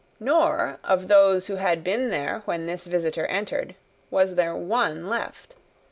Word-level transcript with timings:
Nor, 0.19 0.79
of 0.83 1.09
those 1.09 1.45
who 1.45 1.57
had 1.57 1.83
been 1.83 2.09
there 2.09 2.41
when 2.45 2.65
this 2.65 2.85
visitor 2.85 3.27
entered, 3.27 3.75
was 4.09 4.33
there 4.33 4.55
one 4.55 5.07
left. 5.07 5.53